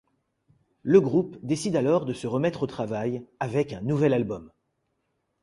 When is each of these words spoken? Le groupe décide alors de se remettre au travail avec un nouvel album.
Le 0.81 0.99
groupe 0.99 1.37
décide 1.43 1.75
alors 1.75 2.05
de 2.05 2.13
se 2.13 2.25
remettre 2.25 2.63
au 2.63 2.65
travail 2.65 3.23
avec 3.39 3.71
un 3.71 3.81
nouvel 3.81 4.15
album. 4.15 4.51